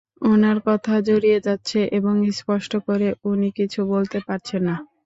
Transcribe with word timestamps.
ওনার 0.25 0.57
কথা 0.67 0.93
জড়িয়ে 1.07 1.39
যাচ্ছে 1.47 1.79
এবং 1.97 2.13
স্পষ্ট 2.31 2.71
করে 2.87 3.07
উনি 3.25 3.49
কিছু 3.57 3.79
বলতে 3.93 4.17
পারছেন 4.27 4.61
না। 4.67 4.75